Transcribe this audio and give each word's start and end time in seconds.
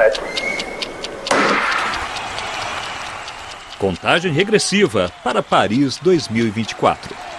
set. 0.00 0.20
Contagem 3.78 4.32
regressiva 4.32 5.12
para 5.22 5.42
Paris 5.42 5.98
2024. 5.98 7.29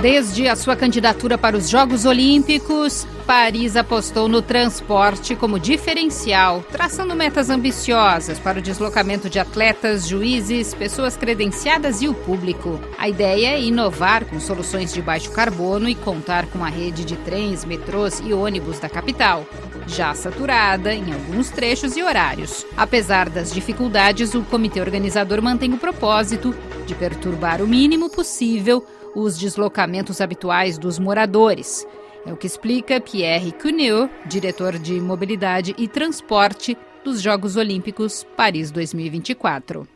Desde 0.00 0.46
a 0.46 0.54
sua 0.54 0.76
candidatura 0.76 1.36
para 1.36 1.56
os 1.56 1.68
Jogos 1.68 2.04
Olímpicos, 2.04 3.04
Paris 3.26 3.74
apostou 3.74 4.28
no 4.28 4.40
transporte 4.40 5.34
como 5.34 5.58
diferencial, 5.58 6.64
traçando 6.70 7.16
metas 7.16 7.50
ambiciosas 7.50 8.38
para 8.38 8.60
o 8.60 8.62
deslocamento 8.62 9.28
de 9.28 9.40
atletas, 9.40 10.06
juízes, 10.06 10.72
pessoas 10.72 11.16
credenciadas 11.16 12.00
e 12.00 12.06
o 12.06 12.14
público. 12.14 12.78
A 12.96 13.08
ideia 13.08 13.48
é 13.48 13.60
inovar 13.60 14.24
com 14.24 14.38
soluções 14.38 14.94
de 14.94 15.02
baixo 15.02 15.32
carbono 15.32 15.88
e 15.88 15.96
contar 15.96 16.46
com 16.46 16.64
a 16.64 16.68
rede 16.68 17.04
de 17.04 17.16
trens, 17.16 17.64
metrôs 17.64 18.22
e 18.24 18.32
ônibus 18.32 18.78
da 18.78 18.88
capital, 18.88 19.44
já 19.88 20.14
saturada 20.14 20.94
em 20.94 21.12
alguns 21.12 21.50
trechos 21.50 21.96
e 21.96 22.04
horários. 22.04 22.64
Apesar 22.76 23.28
das 23.28 23.52
dificuldades, 23.52 24.32
o 24.32 24.42
comitê 24.42 24.80
organizador 24.80 25.42
mantém 25.42 25.74
o 25.74 25.78
propósito 25.78 26.54
de 26.86 26.94
perturbar 26.94 27.60
o 27.60 27.66
mínimo 27.66 28.08
possível 28.08 28.86
os 29.14 29.38
deslocamentos 29.38 30.20
habituais 30.20 30.78
dos 30.78 30.98
moradores. 30.98 31.86
É 32.26 32.32
o 32.32 32.36
que 32.36 32.46
explica 32.46 33.00
Pierre 33.00 33.52
Cuneo, 33.52 34.10
diretor 34.26 34.78
de 34.78 35.00
mobilidade 35.00 35.74
e 35.78 35.88
transporte 35.88 36.76
dos 37.04 37.22
Jogos 37.22 37.56
Olímpicos 37.56 38.26
Paris 38.36 38.70
2024. 38.70 39.88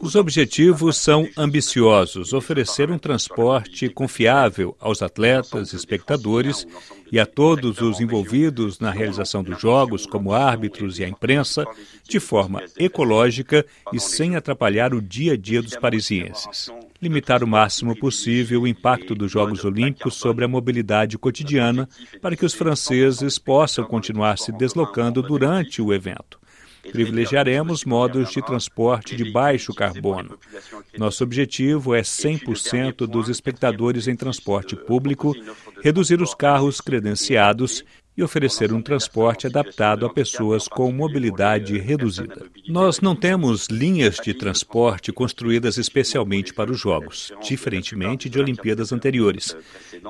Os 0.00 0.14
objetivos 0.14 0.96
são 0.96 1.28
ambiciosos: 1.36 2.32
oferecer 2.32 2.90
um 2.90 2.98
transporte 2.98 3.88
confiável 3.88 4.76
aos 4.78 5.02
atletas, 5.02 5.72
espectadores 5.72 6.66
e 7.12 7.18
a 7.18 7.26
todos 7.26 7.80
os 7.80 8.00
envolvidos 8.00 8.78
na 8.78 8.90
realização 8.90 9.42
dos 9.42 9.60
Jogos, 9.60 10.06
como 10.06 10.32
árbitros 10.32 10.98
e 10.98 11.04
a 11.04 11.08
imprensa, 11.08 11.64
de 12.08 12.20
forma 12.20 12.62
ecológica 12.78 13.64
e 13.92 14.00
sem 14.00 14.36
atrapalhar 14.36 14.94
o 14.94 15.02
dia 15.02 15.34
a 15.34 15.36
dia 15.36 15.62
dos 15.62 15.76
parisienses 15.76 16.70
limitar 17.00 17.42
o 17.42 17.46
máximo 17.46 17.96
possível 17.96 18.62
o 18.62 18.66
impacto 18.66 19.14
dos 19.14 19.32
Jogos 19.32 19.64
Olímpicos 19.64 20.14
sobre 20.14 20.44
a 20.44 20.48
mobilidade 20.48 21.16
cotidiana 21.16 21.88
para 22.20 22.36
que 22.36 22.44
os 22.44 22.52
franceses 22.52 23.38
possam 23.38 23.84
continuar 23.84 24.36
se 24.36 24.52
deslocando 24.52 25.22
durante 25.22 25.80
o 25.80 25.94
evento. 25.94 26.38
Privilegiaremos 26.92 27.84
modos 27.84 28.30
de 28.30 28.42
transporte 28.42 29.14
de 29.14 29.30
baixo 29.30 29.74
carbono. 29.74 30.38
Nosso 30.96 31.22
objetivo 31.22 31.94
é 31.94 32.00
100% 32.00 33.06
dos 33.06 33.28
espectadores 33.28 34.08
em 34.08 34.16
transporte 34.16 34.74
público, 34.74 35.34
reduzir 35.82 36.20
os 36.20 36.34
carros 36.34 36.80
credenciados 36.80 37.84
e 38.20 38.22
oferecer 38.22 38.72
um 38.72 38.82
transporte 38.82 39.46
adaptado 39.46 40.04
a 40.04 40.12
pessoas 40.12 40.68
com 40.68 40.92
mobilidade 40.92 41.78
reduzida. 41.78 42.44
Nós 42.68 43.00
não 43.00 43.16
temos 43.16 43.66
linhas 43.68 44.16
de 44.16 44.34
transporte 44.34 45.10
construídas 45.10 45.78
especialmente 45.78 46.52
para 46.52 46.70
os 46.70 46.78
Jogos, 46.78 47.32
diferentemente 47.42 48.28
de 48.28 48.38
Olimpíadas 48.38 48.92
anteriores. 48.92 49.56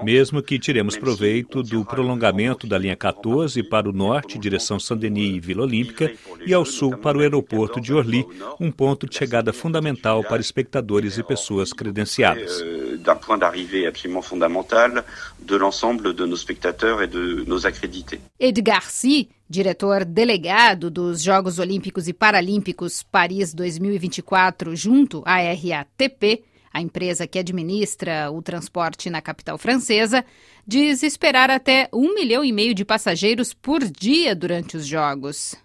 Mesmo 0.02 0.42
que 0.42 0.58
tiremos 0.58 0.96
proveito 0.96 1.62
do 1.62 1.84
prolongamento 1.84 2.66
da 2.66 2.78
linha 2.78 2.96
14 2.96 3.62
para 3.62 3.88
o 3.88 3.92
norte, 3.92 4.38
direção 4.38 4.80
Saint-Denis 4.80 5.36
e 5.36 5.40
Vila 5.40 5.62
Olímpica, 5.62 6.12
e 6.44 6.52
ao 6.52 6.64
sul 6.64 6.96
para 6.96 7.18
o 7.18 7.20
aeroporto 7.20 7.80
de 7.80 7.92
Orly, 7.92 8.26
um 8.58 8.72
ponto 8.72 9.06
de 9.06 9.16
chegada 9.16 9.52
fundamental 9.52 10.24
para 10.24 10.40
espectadores 10.40 11.16
e 11.16 11.22
pessoas 11.22 11.72
credenciadas. 11.72 12.60
D'un 13.00 13.16
point 13.16 13.38
d'arrivée 13.38 13.86
absolument 13.86 14.22
fondamental 14.22 15.04
de 15.40 15.56
l'ensemble 15.56 16.14
de 16.14 16.26
nos 16.26 16.36
spectateurs 16.36 17.02
et 17.02 17.08
de 17.08 17.44
nos 17.46 17.66
accrédités. 17.66 18.20
Edgar 18.38 18.90
Si, 18.90 19.28
diretor 19.48 20.04
delegado 20.04 20.90
dos 20.90 21.22
Jogos 21.22 21.58
Olímpicos 21.58 22.08
e 22.08 22.12
Paralímpicos 22.12 23.02
Paris 23.02 23.54
2024, 23.54 24.74
junto 24.74 25.22
à 25.26 25.38
RATP, 25.38 26.44
a 26.72 26.80
empresa 26.80 27.26
que 27.26 27.38
administra 27.38 28.30
o 28.30 28.40
transporte 28.40 29.10
na 29.10 29.20
capital 29.20 29.58
francesa, 29.58 30.24
diz 30.66 31.02
esperar 31.02 31.50
até 31.50 31.88
um 31.92 32.14
milhão 32.14 32.44
e 32.44 32.52
meio 32.52 32.74
de 32.74 32.84
passageiros 32.84 33.52
por 33.52 33.82
dia 33.84 34.34
durante 34.34 34.76
os 34.76 34.86
Jogos. 34.86 35.56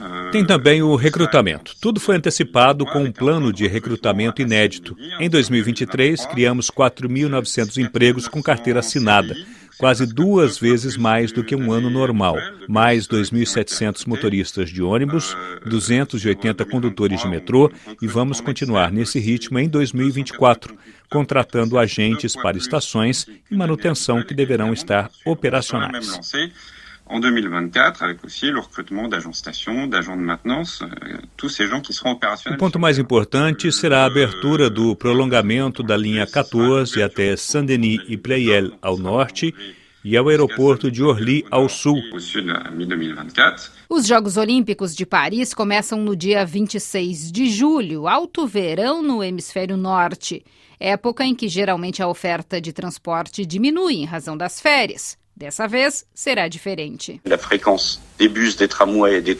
Euh, 0.00 0.30
Tem 0.30 0.44
também 0.44 0.82
o 0.82 0.96
recrutamento. 0.96 1.76
Tudo 1.80 2.00
foi 2.00 2.16
antecipado 2.16 2.84
com 2.86 3.04
um 3.04 3.12
plano 3.12 3.52
de 3.52 3.66
recrutamento 3.68 4.42
inédito. 4.42 4.96
Em 5.20 5.30
2023, 5.30 6.26
criamos 6.26 6.70
4.900 6.70 7.76
empregos 7.78 8.26
com 8.26 8.42
carteira 8.42 8.80
assinada 8.80 9.36
quase 9.78 10.04
duas 10.04 10.58
vezes 10.58 10.96
mais 10.96 11.30
do 11.32 11.44
que 11.44 11.54
um 11.54 11.72
ano 11.72 11.88
normal, 11.88 12.36
mais 12.68 13.06
2.700 13.06 14.06
motoristas 14.06 14.70
de 14.70 14.82
ônibus, 14.82 15.36
280 15.64 16.64
condutores 16.64 17.22
de 17.22 17.28
metrô 17.28 17.70
e 18.02 18.06
vamos 18.06 18.40
continuar 18.40 18.90
nesse 18.90 19.18
ritmo 19.18 19.58
em 19.58 19.68
2024, 19.68 20.76
contratando 21.08 21.78
agentes 21.78 22.34
para 22.34 22.58
estações 22.58 23.26
e 23.50 23.56
manutenção 23.56 24.22
que 24.22 24.34
deverão 24.34 24.72
estar 24.72 25.10
operacionais 25.24 26.18
en 27.08 27.20
2024, 27.20 28.02
avec 28.02 28.24
aussi 28.24 28.50
le 28.50 28.60
recrutement 28.60 29.08
d'agents 29.08 29.32
station, 29.32 29.86
d'agents 29.86 30.16
de 30.16 30.22
maintenance, 30.22 30.82
euh, 30.82 31.16
tous 31.36 31.48
ces 31.48 31.66
gens 31.66 31.80
qui 31.80 31.92
seront 31.92 32.12
opérationnels. 32.12 32.56
O 32.56 32.58
ponto 32.58 32.78
mais 32.78 32.98
importante 32.98 33.70
será 33.72 34.02
a 34.02 34.06
abertura 34.06 34.68
do 34.68 34.94
prolongamento 34.94 35.82
da 35.82 35.96
linha 35.96 36.26
14 36.26 37.02
até 37.02 37.36
Saint-Denis 37.36 38.00
e 38.08 38.16
Pleyel 38.16 38.72
ao 38.82 38.98
norte 38.98 39.54
e 40.04 40.16
ao 40.16 40.28
aeroporto 40.28 40.90
de 40.90 41.02
Orly 41.02 41.44
ao 41.50 41.68
sul. 41.68 42.00
Os 43.88 44.06
Jogos 44.06 44.36
Olímpicos 44.36 44.94
de 44.94 45.04
Paris 45.04 45.52
começam 45.52 46.00
no 46.00 46.14
dia 46.14 46.44
26 46.44 47.32
de 47.32 47.48
julho, 47.50 48.06
alto 48.06 48.46
verão 48.46 49.02
no 49.02 49.22
hemisfério 49.22 49.76
norte, 49.76 50.44
época 50.78 51.24
em 51.24 51.34
que 51.34 51.48
geralmente 51.48 52.02
a 52.02 52.08
oferta 52.08 52.60
de 52.60 52.72
transporte 52.72 53.44
diminui 53.44 53.96
em 53.96 54.04
razão 54.04 54.36
das 54.36 54.60
férias. 54.60 55.18
Dessa 55.38 55.68
vez 55.68 56.04
será 56.12 56.48
diferente. 56.48 57.20
A 57.30 57.38
frequência 57.38 58.00
de 58.18 58.28
bus, 58.28 58.56
de 58.56 58.66
tramways 58.66 59.24
e 59.24 59.36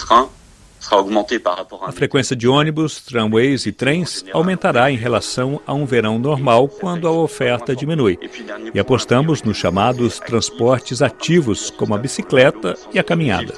a 1.82 1.90
frequência 1.90 2.36
de 2.36 2.46
ônibus, 2.46 3.00
tramways 3.00 3.66
e 3.66 3.72
trens 3.72 4.24
aumentará 4.32 4.92
em 4.92 4.96
relação 4.96 5.60
a 5.66 5.74
um 5.74 5.84
verão 5.84 6.16
normal 6.16 6.68
quando 6.68 7.08
a 7.08 7.10
oferta 7.10 7.74
diminui. 7.74 8.16
E 8.72 8.78
apostamos 8.78 9.42
nos 9.42 9.56
chamados 9.56 10.20
transportes 10.20 11.02
ativos, 11.02 11.68
como 11.68 11.96
a 11.96 11.98
bicicleta 11.98 12.76
e 12.94 12.98
a 13.00 13.02
caminhada. 13.02 13.52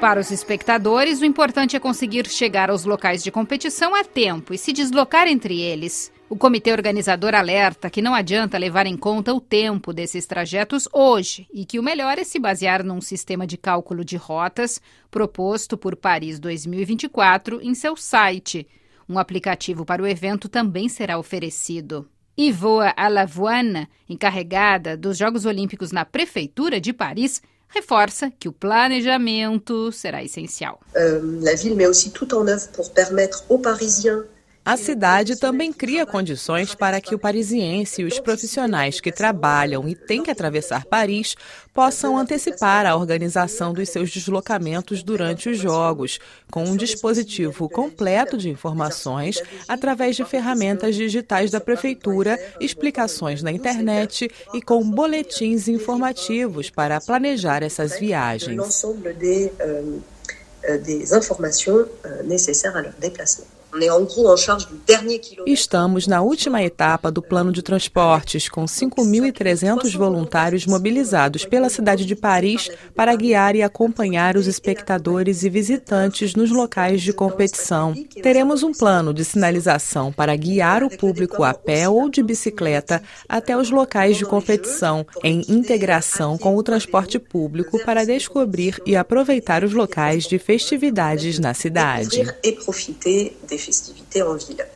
Para 0.00 0.20
os 0.20 0.30
espectadores, 0.30 1.20
o 1.20 1.24
importante 1.24 1.74
é 1.74 1.80
conseguir 1.80 2.28
chegar 2.28 2.70
aos 2.70 2.84
locais 2.84 3.20
de 3.20 3.32
competição 3.32 3.96
a 3.96 4.04
tempo 4.04 4.54
e 4.54 4.58
se 4.58 4.72
deslocar 4.72 5.26
entre 5.26 5.60
eles. 5.60 6.12
O 6.30 6.36
comitê 6.36 6.70
organizador 6.70 7.34
alerta 7.34 7.90
que 7.90 8.00
não 8.00 8.14
adianta 8.14 8.56
levar 8.56 8.86
em 8.86 8.96
conta 8.96 9.34
o 9.34 9.40
tempo 9.40 9.92
desses 9.92 10.24
trajetos 10.24 10.88
hoje 10.92 11.48
e 11.52 11.64
que 11.64 11.80
o 11.80 11.82
melhor 11.82 12.16
é 12.16 12.22
se 12.22 12.38
basear 12.38 12.84
num 12.84 13.00
sistema 13.00 13.44
de 13.44 13.56
cálculo 13.56 14.04
de 14.04 14.16
rotas 14.16 14.80
proposto 15.10 15.76
por 15.76 15.96
Paris 15.96 16.38
2024 16.38 17.60
em 17.60 17.74
seu 17.74 17.96
site. 17.96 18.68
Um 19.08 19.18
aplicativo 19.18 19.84
para 19.84 20.02
o 20.02 20.06
evento 20.06 20.48
também 20.48 20.88
será 20.88 21.18
oferecido. 21.18 22.08
Ivoa 22.36 22.94
Alavoine, 22.96 23.88
encarregada 24.08 24.96
dos 24.96 25.18
Jogos 25.18 25.44
Olímpicos 25.44 25.90
na 25.90 26.04
Prefeitura 26.04 26.80
de 26.80 26.92
Paris, 26.92 27.42
reforça 27.68 28.30
que 28.30 28.48
o 28.48 28.52
planejamento 28.52 29.92
será 29.92 30.22
essencial. 30.22 30.80
Uh, 30.94 31.42
la 31.42 31.54
ville 31.54 31.76
met 31.76 31.86
aussi 31.86 32.10
tout 32.10 32.34
en 32.34 32.46
œuvre 32.46 32.68
pour 32.72 32.92
permettre 32.92 33.44
aux 33.48 33.58
Parisiens 33.58 34.24
a 34.68 34.76
cidade 34.76 35.36
também 35.36 35.72
cria 35.72 36.04
condições 36.04 36.74
para 36.74 37.00
que 37.00 37.14
o 37.14 37.18
parisiense 37.18 38.02
e 38.02 38.04
os 38.04 38.20
profissionais 38.20 39.00
que 39.00 39.10
trabalham 39.10 39.88
e 39.88 39.94
têm 39.94 40.22
que 40.22 40.30
atravessar 40.30 40.84
Paris 40.84 41.34
possam 41.72 42.18
antecipar 42.18 42.84
a 42.84 42.94
organização 42.94 43.72
dos 43.72 43.88
seus 43.88 44.10
deslocamentos 44.10 45.02
durante 45.02 45.48
os 45.48 45.56
Jogos, 45.56 46.18
com 46.50 46.64
um 46.64 46.76
dispositivo 46.76 47.66
completo 47.66 48.36
de 48.36 48.50
informações 48.50 49.42
através 49.66 50.16
de 50.16 50.24
ferramentas 50.26 50.94
digitais 50.94 51.50
da 51.50 51.60
Prefeitura, 51.62 52.38
explicações 52.60 53.42
na 53.42 53.50
internet 53.50 54.30
e 54.52 54.60
com 54.60 54.84
boletins 54.90 55.66
informativos 55.66 56.68
para 56.68 57.00
planejar 57.00 57.62
essas 57.62 57.98
viagens. 57.98 58.82
des 60.84 61.14
informations 61.14 61.86
nécessaires 62.24 62.76
à 62.76 62.82
leur 62.82 62.92
déplacement. 62.98 63.57
Estamos 65.46 66.06
na 66.06 66.20
última 66.20 66.62
etapa 66.62 67.10
do 67.10 67.22
plano 67.22 67.52
de 67.52 67.62
transportes, 67.62 68.48
com 68.48 68.64
5.300 68.64 69.96
voluntários 69.96 70.66
mobilizados 70.66 71.44
pela 71.44 71.68
cidade 71.68 72.04
de 72.04 72.16
Paris 72.16 72.70
para 72.94 73.14
guiar 73.14 73.54
e 73.54 73.62
acompanhar 73.62 74.36
os 74.36 74.46
espectadores 74.46 75.42
e 75.42 75.50
visitantes 75.50 76.34
nos 76.34 76.50
locais 76.50 77.02
de 77.02 77.12
competição. 77.12 77.94
Teremos 78.22 78.62
um 78.62 78.72
plano 78.72 79.14
de 79.14 79.24
sinalização 79.24 80.12
para 80.12 80.34
guiar 80.36 80.82
o 80.82 80.90
público 80.90 81.44
a 81.44 81.54
pé 81.54 81.88
ou 81.88 82.08
de 82.08 82.22
bicicleta 82.22 83.02
até 83.28 83.56
os 83.56 83.70
locais 83.70 84.16
de 84.16 84.24
competição, 84.24 85.06
em 85.22 85.42
integração 85.48 86.36
com 86.38 86.56
o 86.56 86.62
transporte 86.62 87.18
público 87.18 87.78
para 87.84 88.04
descobrir 88.04 88.80
e 88.86 88.96
aproveitar 88.96 89.64
os 89.64 89.72
locais 89.72 90.24
de 90.24 90.38
festividades 90.38 91.38
na 91.38 91.54
cidade. 91.54 92.22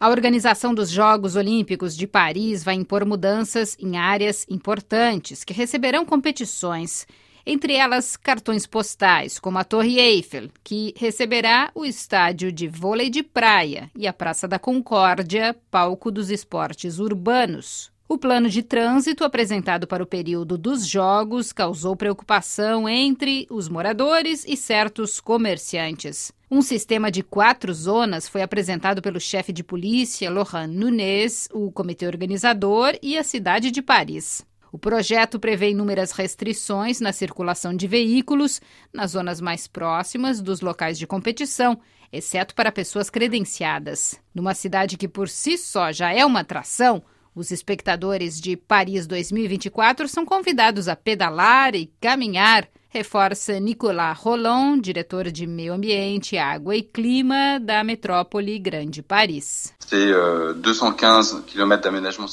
A 0.00 0.08
organização 0.08 0.74
dos 0.74 0.90
Jogos 0.90 1.36
Olímpicos 1.36 1.96
de 1.96 2.06
Paris 2.06 2.62
vai 2.64 2.74
impor 2.74 3.04
mudanças 3.04 3.76
em 3.78 3.96
áreas 3.96 4.46
importantes 4.48 5.44
que 5.44 5.52
receberão 5.52 6.04
competições. 6.04 7.06
Entre 7.44 7.74
elas, 7.74 8.16
cartões 8.16 8.66
postais, 8.66 9.38
como 9.38 9.58
a 9.58 9.64
Torre 9.64 9.98
Eiffel, 9.98 10.48
que 10.62 10.94
receberá 10.96 11.70
o 11.74 11.84
estádio 11.84 12.52
de 12.52 12.68
vôlei 12.68 13.10
de 13.10 13.22
praia, 13.22 13.90
e 13.96 14.06
a 14.06 14.12
Praça 14.12 14.46
da 14.46 14.58
Concórdia, 14.58 15.56
palco 15.70 16.10
dos 16.10 16.30
esportes 16.30 16.98
urbanos. 16.98 17.91
O 18.12 18.18
plano 18.18 18.50
de 18.50 18.62
trânsito 18.62 19.24
apresentado 19.24 19.86
para 19.86 20.02
o 20.02 20.06
período 20.06 20.58
dos 20.58 20.86
Jogos 20.86 21.50
causou 21.50 21.96
preocupação 21.96 22.86
entre 22.86 23.46
os 23.48 23.70
moradores 23.70 24.44
e 24.46 24.54
certos 24.54 25.18
comerciantes. 25.18 26.30
Um 26.50 26.60
sistema 26.60 27.10
de 27.10 27.22
quatro 27.22 27.72
zonas 27.72 28.28
foi 28.28 28.42
apresentado 28.42 29.00
pelo 29.00 29.18
chefe 29.18 29.50
de 29.50 29.64
polícia, 29.64 30.30
Laurent 30.30 30.68
Nunes, 30.68 31.48
o 31.54 31.72
comitê 31.72 32.06
organizador 32.06 32.98
e 33.00 33.16
a 33.16 33.24
cidade 33.24 33.70
de 33.70 33.80
Paris. 33.80 34.44
O 34.70 34.78
projeto 34.78 35.40
prevê 35.40 35.70
inúmeras 35.70 36.12
restrições 36.12 37.00
na 37.00 37.14
circulação 37.14 37.74
de 37.74 37.88
veículos 37.88 38.60
nas 38.92 39.12
zonas 39.12 39.40
mais 39.40 39.66
próximas 39.66 40.42
dos 40.42 40.60
locais 40.60 40.98
de 40.98 41.06
competição, 41.06 41.80
exceto 42.12 42.54
para 42.54 42.70
pessoas 42.70 43.08
credenciadas. 43.08 44.20
Numa 44.34 44.52
cidade 44.52 44.98
que 44.98 45.08
por 45.08 45.30
si 45.30 45.56
só 45.56 45.90
já 45.90 46.12
é 46.12 46.26
uma 46.26 46.40
atração, 46.40 47.02
os 47.34 47.50
espectadores 47.50 48.40
de 48.40 48.56
Paris 48.56 49.06
2024 49.06 50.06
são 50.06 50.24
convidados 50.24 50.86
a 50.88 50.94
pedalar 50.94 51.74
e 51.74 51.90
caminhar, 52.00 52.68
reforça 52.90 53.58
Nicolas 53.58 54.18
Roland, 54.18 54.80
diretor 54.82 55.30
de 55.30 55.46
Meio 55.46 55.72
Ambiente, 55.72 56.36
Água 56.36 56.76
e 56.76 56.82
Clima 56.82 57.58
da 57.58 57.82
metrópole 57.82 58.58
Grande 58.58 59.02
Paris. 59.02 59.72
Euh, 59.90 60.54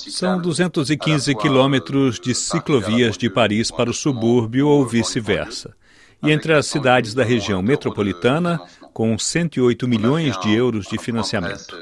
são 0.10 0.42
215 0.42 1.36
quilômetros 1.36 2.20
de 2.20 2.36
ciclovias 2.36 3.18
de 3.18 3.30
Paris 3.30 3.72
para 3.72 3.90
o 3.90 3.94
subúrbio 3.94 4.68
ou 4.68 4.86
vice-versa. 4.86 5.74
E 6.22 6.32
entre 6.32 6.54
as 6.54 6.66
cidades 6.66 7.14
da 7.14 7.24
região 7.24 7.62
metropolitana, 7.62 8.60
com 9.00 9.18
108 9.18 9.88
milhões 9.88 10.38
de 10.42 10.54
euros 10.54 10.86
de 10.86 10.98
financiamento. 10.98 11.74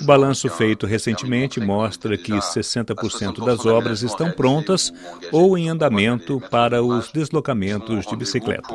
O 0.00 0.04
balanço 0.06 0.48
feito 0.48 0.86
recentemente 0.86 1.60
mostra 1.60 2.16
que 2.16 2.32
60% 2.32 3.44
das 3.44 3.66
obras 3.66 4.00
estão 4.00 4.32
prontas 4.32 4.90
ou 5.30 5.58
em 5.58 5.68
andamento 5.68 6.40
para 6.50 6.82
os 6.82 7.12
deslocamentos 7.12 8.06
de 8.06 8.16
bicicleta. 8.16 8.66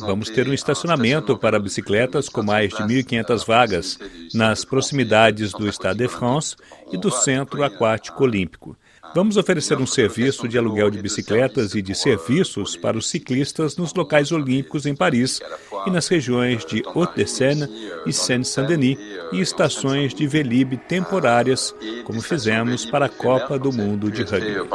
Vamos 0.00 0.28
ter 0.28 0.46
um 0.46 0.52
estacionamento 0.52 1.38
para 1.38 1.58
bicicletas 1.58 2.28
com 2.28 2.42
mais 2.42 2.68
de 2.68 2.82
1.500 2.82 3.46
vagas 3.46 3.98
nas 4.34 4.62
proximidades 4.62 5.52
do 5.52 5.66
Stade 5.68 6.00
de 6.00 6.08
France 6.08 6.54
e 6.92 6.98
do 6.98 7.10
Centro 7.10 7.64
Aquático 7.64 8.22
Olímpico. 8.22 8.76
Vamos 9.14 9.36
oferecer 9.36 9.76
um 9.78 9.86
serviço 9.86 10.48
de 10.48 10.56
aluguel 10.56 10.90
de 10.90 11.02
bicicletas 11.02 11.74
e 11.74 11.82
de 11.82 11.94
serviços 11.94 12.76
para 12.76 12.96
os 12.96 13.10
ciclistas 13.10 13.76
nos 13.76 13.92
locais 13.92 14.32
olímpicos 14.32 14.86
em 14.86 14.94
Paris 14.94 15.38
e 15.86 15.90
nas 15.90 16.08
regiões 16.08 16.64
de 16.64 16.82
Haute-de-Seine 16.86 17.68
e 18.06 18.12
Seine-Saint-Denis 18.12 18.98
e 19.32 19.40
estações 19.40 20.14
de 20.14 20.26
Velib 20.26 20.78
temporárias, 20.88 21.74
como 22.04 22.22
fizemos 22.22 22.86
para 22.86 23.04
a 23.04 23.08
Copa 23.08 23.58
do 23.58 23.70
Mundo 23.70 24.10
de 24.10 24.22
Rugby. 24.22 24.66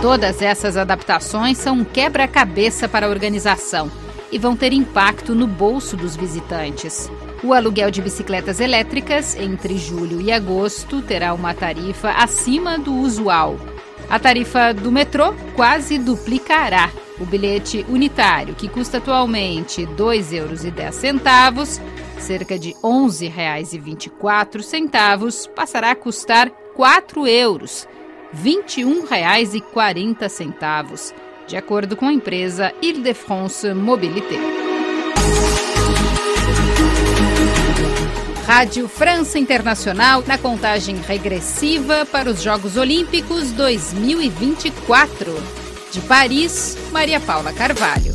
Todas 0.00 0.40
essas 0.40 0.76
adaptações 0.76 1.58
são 1.58 1.78
um 1.78 1.84
quebra-cabeça 1.84 2.88
para 2.88 3.06
a 3.06 3.10
organização 3.10 3.90
e 4.30 4.38
vão 4.38 4.56
ter 4.56 4.72
impacto 4.72 5.34
no 5.34 5.48
bolso 5.48 5.96
dos 5.96 6.14
visitantes. 6.16 7.10
O 7.44 7.52
aluguel 7.52 7.90
de 7.90 8.00
bicicletas 8.00 8.60
elétricas 8.60 9.36
entre 9.36 9.76
julho 9.76 10.20
e 10.20 10.30
agosto 10.30 11.02
terá 11.02 11.34
uma 11.34 11.52
tarifa 11.52 12.12
acima 12.12 12.78
do 12.78 12.94
usual. 12.94 13.56
A 14.08 14.16
tarifa 14.16 14.72
do 14.72 14.92
metrô 14.92 15.34
quase 15.56 15.98
duplicará. 15.98 16.88
O 17.18 17.26
bilhete 17.26 17.84
unitário, 17.88 18.54
que 18.54 18.68
custa 18.68 18.98
atualmente 18.98 19.84
R$ 19.84 19.92
2,10, 19.96 21.80
cerca 22.18 22.56
de 22.58 22.70
R$ 22.70 22.76
11,24, 22.82 25.50
passará 25.50 25.90
a 25.90 25.96
custar 25.96 26.46
R$ 26.46 26.52
4 26.74 27.26
euros, 27.26 27.86
R$ 28.32 28.50
21,40, 28.50 31.12
de 31.46 31.56
acordo 31.56 31.96
com 31.96 32.06
a 32.06 32.12
empresa 32.12 32.72
Ile-de-France 32.80 33.74
Mobilité. 33.74 34.61
Rádio 38.54 38.86
França 38.86 39.38
Internacional 39.38 40.22
na 40.26 40.36
contagem 40.36 40.96
regressiva 40.96 42.04
para 42.04 42.28
os 42.28 42.42
Jogos 42.42 42.76
Olímpicos 42.76 43.50
2024. 43.52 45.34
De 45.90 46.02
Paris, 46.02 46.76
Maria 46.92 47.18
Paula 47.18 47.50
Carvalho. 47.54 48.14